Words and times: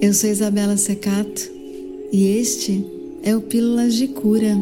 Eu 0.00 0.14
sou 0.14 0.30
Isabela 0.30 0.78
Secato 0.78 1.42
e 2.10 2.38
este 2.38 2.82
é 3.22 3.36
o 3.36 3.42
Pílulas 3.42 3.94
de 3.94 4.08
Cura. 4.08 4.56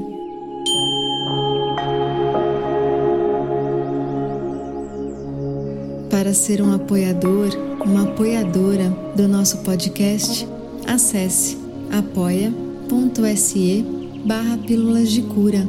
Para 6.10 6.34
ser 6.34 6.60
um 6.60 6.72
apoiador, 6.72 7.50
uma 7.86 8.02
apoiadora 8.02 8.90
do 9.14 9.28
nosso 9.28 9.58
podcast, 9.58 10.44
acesse 10.84 11.56
apoia.se 11.92 13.84
barra 14.24 14.58
Pílulas 14.58 15.12
de 15.12 15.22
Cura. 15.22 15.68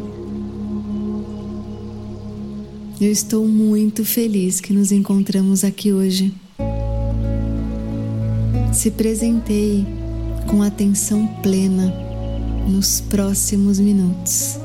Eu 2.99 3.11
estou 3.11 3.47
muito 3.47 4.04
feliz 4.04 4.59
que 4.59 4.73
nos 4.73 4.91
encontramos 4.91 5.63
aqui 5.63 5.93
hoje 5.93 6.33
se 8.71 8.91
presenteie 8.91 9.86
com 10.47 10.61
atenção 10.61 11.27
plena 11.41 11.93
nos 12.68 13.01
próximos 13.01 13.79
minutos. 13.79 14.60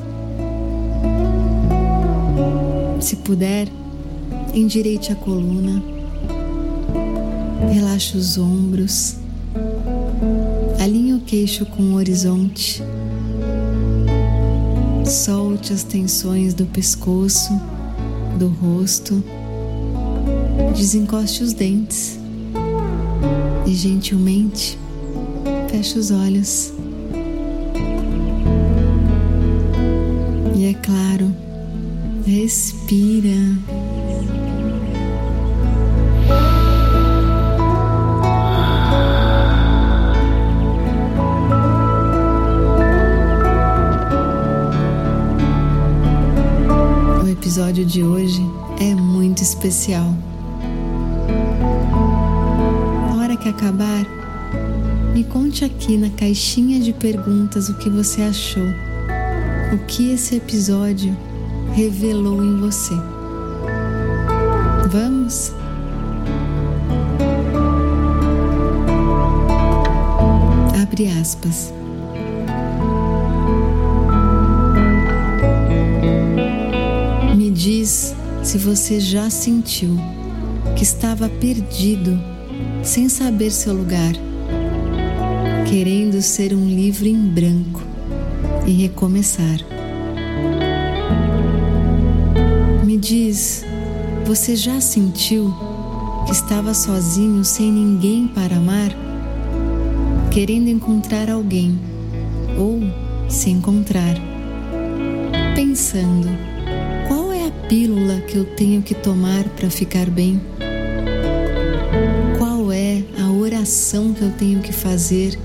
Se 3.00 3.16
puder, 3.16 3.68
endireite 4.54 5.12
a 5.12 5.14
coluna, 5.14 5.82
relaxe 7.72 8.16
os 8.16 8.38
ombros, 8.38 9.16
alinhe 10.78 11.14
o 11.14 11.20
queixo 11.20 11.66
com 11.66 11.82
o 11.82 11.94
horizonte, 11.94 12.82
solte 15.06 15.72
as 15.72 15.82
tensões 15.82 16.54
do 16.54 16.66
pescoço, 16.66 17.52
do 18.38 18.48
rosto, 18.48 19.22
desencoste 20.74 21.42
os 21.42 21.52
dentes 21.52 22.23
e 23.66 23.74
gentilmente 23.74 24.78
feche 25.70 25.98
os 25.98 26.10
olhos. 26.10 26.72
E 30.54 30.66
é 30.66 30.74
claro, 30.74 31.34
respira. 32.26 33.30
O 47.22 47.28
episódio 47.28 47.84
de 47.84 48.02
hoje 48.02 48.40
é 48.80 48.94
muito 48.94 49.42
especial 49.42 50.14
acabar, 53.64 54.04
me 55.14 55.24
conte 55.24 55.64
aqui 55.64 55.96
na 55.96 56.10
caixinha 56.10 56.78
de 56.80 56.92
perguntas 56.92 57.70
o 57.70 57.74
que 57.74 57.88
você 57.88 58.20
achou, 58.20 58.66
o 59.72 59.78
que 59.86 60.10
esse 60.10 60.36
episódio 60.36 61.16
revelou 61.72 62.44
em 62.44 62.60
você. 62.60 62.94
Vamos? 64.90 65.52
Abre 70.82 71.08
aspas. 71.18 71.72
Me 77.34 77.50
diz 77.50 78.14
se 78.42 78.58
você 78.58 79.00
já 79.00 79.30
sentiu 79.30 79.96
que 80.76 80.82
estava 80.82 81.30
perdido 81.30 82.33
sem 82.82 83.08
saber 83.08 83.50
seu 83.50 83.72
lugar, 83.72 84.12
querendo 85.68 86.20
ser 86.20 86.54
um 86.54 86.66
livro 86.66 87.06
em 87.06 87.16
branco 87.16 87.82
e 88.66 88.72
recomeçar. 88.72 89.58
Me 92.84 92.96
diz, 92.96 93.64
você 94.24 94.54
já 94.54 94.80
sentiu 94.80 95.52
que 96.26 96.32
estava 96.32 96.74
sozinho 96.74 97.44
sem 97.44 97.70
ninguém 97.72 98.26
para 98.28 98.56
amar? 98.56 98.90
Querendo 100.30 100.68
encontrar 100.68 101.30
alguém 101.30 101.78
ou 102.58 102.80
se 103.28 103.50
encontrar? 103.50 104.14
Pensando, 105.54 106.28
qual 107.08 107.32
é 107.32 107.46
a 107.46 107.50
pílula 107.68 108.20
que 108.20 108.36
eu 108.36 108.44
tenho 108.44 108.82
que 108.82 108.94
tomar 108.94 109.44
para 109.50 109.70
ficar 109.70 110.10
bem? 110.10 110.40
Ação 113.64 114.12
que 114.12 114.20
eu 114.20 114.30
tenho 114.32 114.60
que 114.60 114.72
fazer 114.72 115.38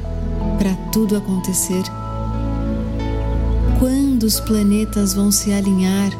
para 0.57 0.75
tudo 0.91 1.16
acontecer? 1.16 1.81
Quando 3.80 4.24
os 4.24 4.41
planetas 4.41 5.13
vão 5.13 5.31
se 5.31 5.53
alinhar 5.53 6.12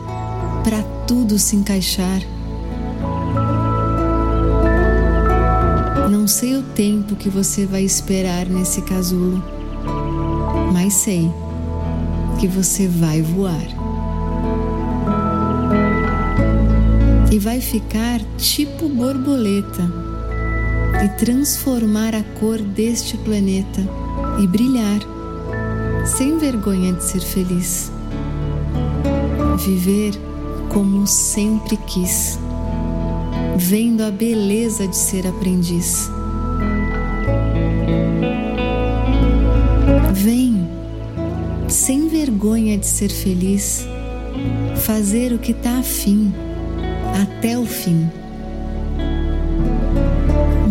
para 0.64 0.82
tudo 1.06 1.38
se 1.38 1.58
encaixar? 1.58 2.22
Não 6.10 6.26
sei 6.26 6.56
o 6.56 6.64
tempo 6.64 7.18
que 7.18 7.30
você 7.30 7.66
vai 7.66 7.84
esperar 7.84 8.46
nesse 8.46 8.81
casulo, 8.84 9.44
mas 10.72 10.94
sei 10.94 11.30
que 12.40 12.48
você 12.48 12.88
vai 12.88 13.22
voar. 13.22 13.68
E 17.30 17.38
vai 17.38 17.60
ficar 17.60 18.22
tipo 18.38 18.88
borboleta 18.88 20.09
e 21.04 21.08
transformar 21.18 22.14
a 22.14 22.24
cor 22.40 22.60
deste 22.60 23.18
planeta 23.18 23.82
e 24.42 24.48
brilhar, 24.48 25.00
sem 26.06 26.38
vergonha 26.38 26.94
de 26.94 27.04
ser 27.04 27.22
feliz. 27.22 27.92
Viver 29.58 30.14
como 30.70 31.08
sempre 31.08 31.78
quis, 31.88 32.38
vendo 33.58 34.04
a 34.04 34.12
beleza 34.12 34.88
de 34.88 34.96
ser 34.96 35.26
aprendiz. 35.26 36.10
Vem, 40.14 40.68
sem 41.68 42.08
vergonha 42.10 42.78
de 42.78 42.86
ser 42.86 43.10
feliz, 43.10 43.86
fazer 44.78 45.31
o 45.31 45.40
que 45.40 45.52
está 45.52 45.80
afim, 45.80 46.34
até 47.22 47.58
o 47.58 47.66
fim. 47.66 48.10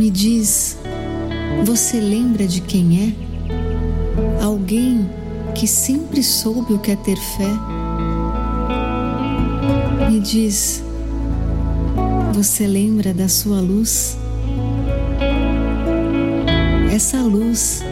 Me 0.09 0.13
diz, 0.13 0.79
você 1.67 2.01
lembra 2.01 2.47
de 2.47 2.63
quem 2.63 3.13
é? 3.13 4.43
Alguém 4.43 5.07
que 5.55 5.67
sempre 5.67 6.23
soube 6.23 6.73
o 6.73 6.79
que 6.79 6.93
é 6.93 6.97
ter 6.97 7.19
fé? 7.19 7.51
Me 10.11 10.19
diz, 10.19 10.83
você 12.33 12.67
lembra 12.67 13.13
da 13.13 13.29
sua 13.29 13.61
luz? 13.61 14.17
Essa 16.91 17.21
luz 17.21 17.83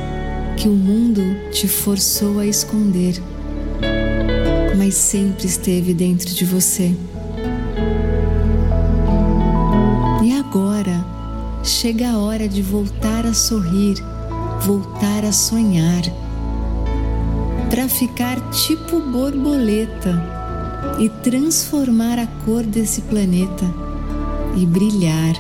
que 0.56 0.68
o 0.70 0.74
mundo 0.74 1.20
te 1.50 1.68
forçou 1.68 2.38
a 2.38 2.46
esconder, 2.46 3.22
mas 4.78 4.94
sempre 4.94 5.44
esteve 5.44 5.92
dentro 5.92 6.34
de 6.34 6.46
você. 6.46 6.94
Chega 11.66 12.10
a 12.10 12.18
hora 12.18 12.48
de 12.48 12.62
voltar 12.62 13.26
a 13.26 13.34
sorrir, 13.34 13.96
voltar 14.62 15.24
a 15.24 15.32
sonhar, 15.32 16.02
para 17.68 17.88
ficar 17.88 18.40
tipo 18.52 19.00
borboleta 19.00 20.14
e 21.00 21.08
transformar 21.08 22.20
a 22.20 22.26
cor 22.44 22.62
desse 22.62 23.02
planeta 23.02 23.64
e 24.56 24.64
brilhar. 24.64 25.34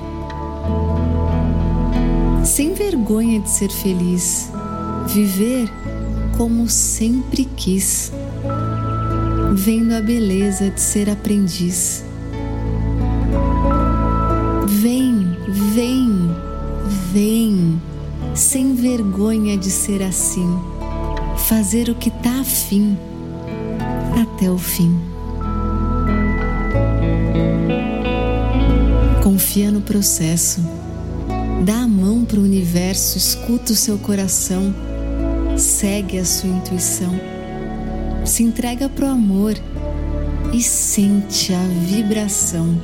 Sem 2.44 2.74
vergonha 2.74 3.40
de 3.40 3.48
ser 3.48 3.70
feliz, 3.70 4.50
viver 5.06 5.70
como 6.36 6.68
sempre 6.68 7.44
quis, 7.56 8.10
vendo 9.54 9.94
a 9.94 10.00
beleza 10.00 10.70
de 10.70 10.80
ser 10.80 11.08
aprendiz. 11.08 12.05
Ser 19.86 20.02
assim, 20.02 20.58
fazer 21.48 21.88
o 21.88 21.94
que 21.94 22.10
tá 22.10 22.40
afim 22.40 22.98
até 24.20 24.50
o 24.50 24.58
fim. 24.58 24.98
Confia 29.22 29.70
no 29.70 29.80
processo, 29.80 30.60
dá 31.64 31.82
a 31.82 31.86
mão 31.86 32.24
para 32.24 32.40
o 32.40 32.42
universo, 32.42 33.16
escuta 33.16 33.74
o 33.74 33.76
seu 33.76 33.96
coração, 33.96 34.74
segue 35.56 36.18
a 36.18 36.24
sua 36.24 36.50
intuição, 36.50 37.14
se 38.24 38.42
entrega 38.42 38.88
pro 38.88 39.06
amor 39.06 39.54
e 40.52 40.60
sente 40.60 41.54
a 41.54 41.62
vibração 41.86 42.76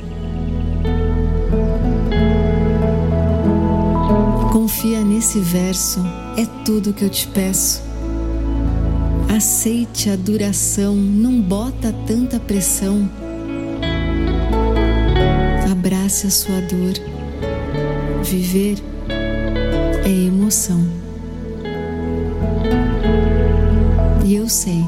Confia 4.53 5.03
nesse 5.03 5.39
verso, 5.39 5.99
é 6.37 6.45
tudo 6.65 6.93
que 6.93 7.03
eu 7.03 7.09
te 7.09 7.27
peço. 7.27 7.81
Aceite 9.35 10.09
a 10.09 10.15
duração, 10.15 10.95
não 10.95 11.41
bota 11.41 11.93
tanta 12.07 12.39
pressão. 12.39 13.09
Abrace 15.71 16.27
a 16.27 16.29
sua 16.29 16.61
dor. 16.61 16.93
Viver 18.23 18.77
é 20.05 20.09
emoção. 20.09 20.85
E 24.25 24.35
eu 24.35 24.47
sei 24.47 24.83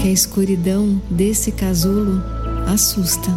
que 0.00 0.08
a 0.08 0.12
escuridão 0.12 1.00
desse 1.10 1.52
casulo 1.52 2.22
assusta. 2.66 3.30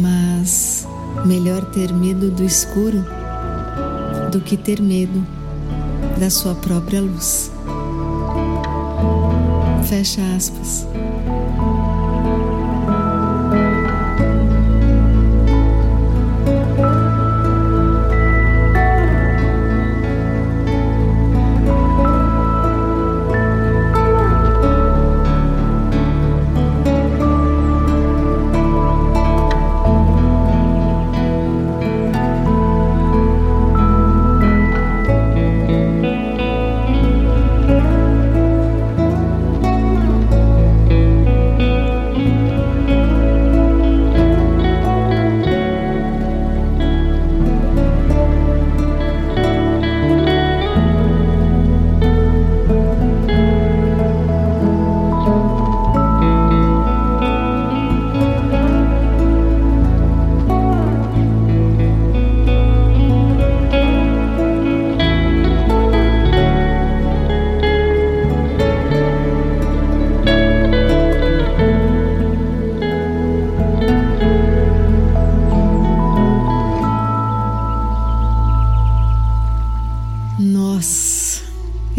Mas 0.00 0.86
melhor 1.26 1.64
ter 1.66 1.92
medo 1.92 2.30
do 2.30 2.44
escuro 2.44 3.04
do 4.30 4.40
que 4.40 4.56
ter 4.56 4.80
medo 4.80 5.26
da 6.18 6.30
sua 6.30 6.54
própria 6.54 7.00
luz. 7.00 7.50
Fecha 9.88 10.22
aspas. 10.36 10.89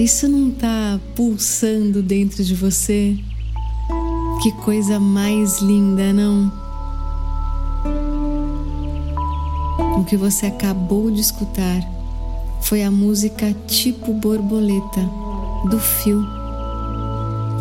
Isso 0.01 0.27
não 0.27 0.49
está 0.49 0.99
pulsando 1.15 2.01
dentro 2.01 2.43
de 2.43 2.55
você? 2.55 3.15
Que 4.41 4.51
coisa 4.53 4.99
mais 4.99 5.61
linda, 5.61 6.11
não? 6.11 6.51
O 9.99 10.03
que 10.03 10.17
você 10.17 10.47
acabou 10.47 11.11
de 11.11 11.21
escutar 11.21 11.87
foi 12.63 12.81
a 12.81 12.89
música 12.89 13.55
Tipo 13.67 14.11
Borboleta, 14.11 15.07
do 15.69 15.79
Fio, 15.79 16.25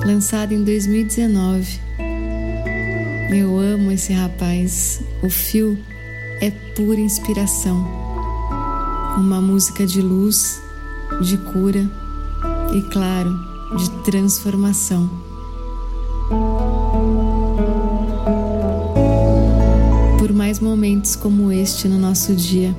lançada 0.06 0.54
em 0.54 0.64
2019. 0.64 1.78
Eu 3.36 3.58
amo 3.58 3.92
esse 3.92 4.14
rapaz. 4.14 5.02
O 5.22 5.28
Fio 5.28 5.78
é 6.40 6.50
pura 6.74 7.00
inspiração. 7.00 7.86
Uma 9.18 9.42
música 9.42 9.86
de 9.86 10.00
luz, 10.00 10.58
de 11.20 11.36
cura 11.36 11.86
e, 12.72 12.82
claro, 12.82 13.38
de 13.76 13.90
transformação. 14.04 15.10
Por 20.18 20.32
mais 20.32 20.60
momentos 20.60 21.16
como 21.16 21.50
este 21.50 21.88
no 21.88 21.98
nosso 21.98 22.34
dia. 22.34 22.74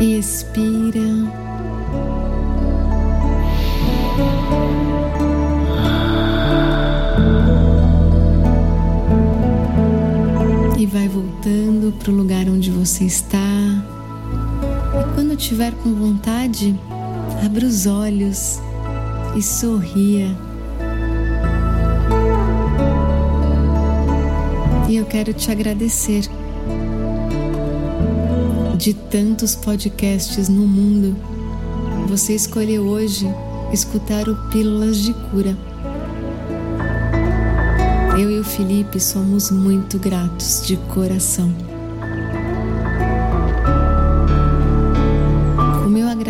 E 0.00 0.18
expira. 0.18 1.00
E 10.78 10.86
vai 10.86 11.08
voltando 11.08 11.92
para 11.98 12.12
o 12.12 12.14
lugar 12.14 12.46
onde 12.48 12.70
você 12.70 13.04
está 13.04 13.43
quando 15.34 15.36
tiver 15.36 15.72
com 15.82 15.92
vontade, 15.92 16.78
abra 17.44 17.66
os 17.66 17.86
olhos 17.86 18.60
e 19.36 19.42
sorria. 19.42 20.28
E 24.88 24.96
eu 24.96 25.04
quero 25.06 25.34
te 25.34 25.50
agradecer 25.50 26.22
de 28.76 28.94
tantos 28.94 29.56
podcasts 29.56 30.48
no 30.48 30.68
mundo. 30.68 31.16
Você 32.06 32.34
escolheu 32.34 32.84
hoje 32.84 33.26
escutar 33.72 34.28
o 34.28 34.36
Pílulas 34.50 34.98
de 34.98 35.12
Cura. 35.30 35.56
Eu 38.16 38.30
e 38.30 38.38
o 38.38 38.44
Felipe 38.44 39.00
somos 39.00 39.50
muito 39.50 39.98
gratos 39.98 40.64
de 40.64 40.76
coração. 40.94 41.73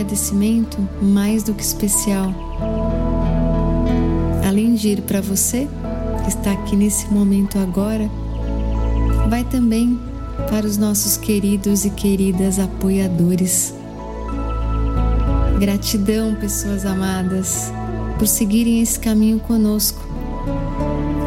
Agradecimento 0.05 0.79
mais 1.01 1.43
do 1.43 1.55
que 1.55 1.63
especial. 1.63 2.33
Além 4.47 4.75
de 4.75 4.91
ir 4.91 5.03
para 5.03 5.21
você, 5.23 5.67
que 6.23 6.29
está 6.29 6.53
aqui 6.53 6.77
nesse 6.77 7.11
momento 7.13 7.59
agora, 7.59 8.09
vai 9.31 9.43
também 9.45 9.99
para 10.51 10.67
os 10.67 10.77
nossos 10.77 11.17
queridos 11.17 11.87
e 11.87 11.91
queridas 11.91 12.59
apoiadores. 12.59 13.75
Gratidão, 15.59 16.35
pessoas 16.35 16.85
amadas, 16.85 17.73
por 18.19 18.29
seguirem 18.29 18.83
esse 18.83 19.01
caminho 19.01 19.41
conosco 19.41 20.01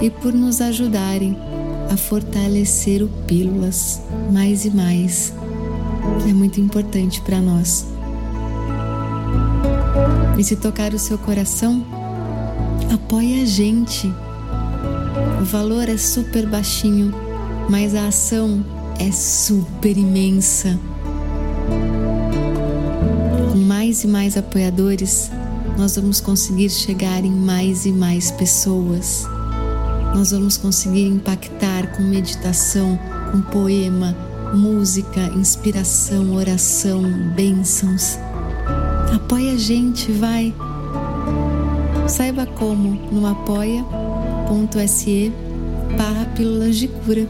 e 0.02 0.10
por 0.12 0.34
nos 0.34 0.62
ajudarem 0.62 1.36
a 1.92 1.98
fortalecer 1.98 3.02
o 3.02 3.08
Pílulas 3.26 4.02
mais 4.32 4.66
e 4.66 4.70
mais. 4.70 5.34
É 6.30 6.34
muito 6.34 6.62
importante 6.62 7.20
para 7.22 7.40
nós. 7.42 7.97
E 10.38 10.44
se 10.44 10.56
tocar 10.56 10.94
o 10.94 11.00
seu 11.00 11.18
coração, 11.18 11.84
apoie 12.94 13.42
a 13.42 13.46
gente. 13.46 14.08
O 15.42 15.46
valor 15.46 15.90
é 15.90 15.98
super 15.98 16.46
baixinho, 16.46 17.12
mas 17.70 17.96
a 17.96 18.08
ação 18.08 18.64
é 19.00 19.12
super 19.12 19.98
imensa. 19.98 20.80
Com 23.52 23.58
mais 23.58 24.04
e 24.04 24.08
mais 24.08 24.38
apoiadores, 24.38 25.32
nós 25.78 25.96
vamos 25.96 26.22
conseguir 26.22 26.70
chegar 26.70 27.24
em 27.26 27.32
mais 27.32 27.86
e 27.86 27.92
mais 27.92 28.30
pessoas. 28.32 29.26
Nós 30.16 30.32
vamos 30.32 30.58
conseguir 30.58 31.08
impactar 31.08 31.96
com 31.96 32.04
meditação, 32.04 33.00
com 33.32 33.42
poema, 33.42 34.16
música, 34.54 35.22
inspiração, 35.36 36.36
oração, 36.36 37.04
bênçãos. 37.36 38.18
Apoie 39.14 39.52
a 39.52 39.58
gente, 39.58 40.12
vai. 40.12 40.54
Saiba 42.08 42.46
como 42.46 43.00
no 43.12 43.28
apoia.se 43.28 43.88
barra 45.98 46.26
pílulas 46.36 46.76
de 46.78 46.88
cura. 46.88 47.28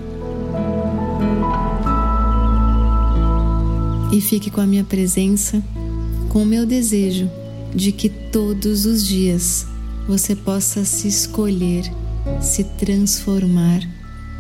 E 4.12 4.22
fique 4.22 4.50
com 4.50 4.62
a 4.62 4.66
minha 4.66 4.84
presença, 4.84 5.62
com 6.30 6.44
o 6.44 6.46
meu 6.46 6.66
desejo 6.66 7.30
de 7.76 7.92
que 7.92 8.10
todos 8.10 8.86
os 8.86 9.06
dias 9.06 9.68
você 10.08 10.36
possa 10.36 10.86
se 10.86 11.08
escolher, 11.08 11.84
se 12.42 12.64
transformar, 12.64 13.82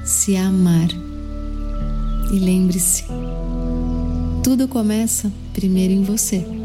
se 0.05 0.35
amar. 0.35 0.87
E 2.31 2.39
lembre-se, 2.39 3.03
tudo 4.43 4.67
começa 4.67 5.31
primeiro 5.53 5.93
em 5.93 6.03
você. 6.03 6.56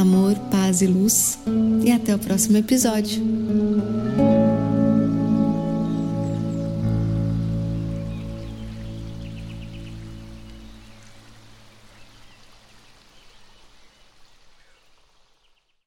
Amor, 0.00 0.34
paz 0.50 0.82
e 0.82 0.86
luz, 0.86 1.38
e 1.84 1.90
até 1.90 2.14
o 2.14 2.18
próximo 2.18 2.56
episódio. 2.56 3.39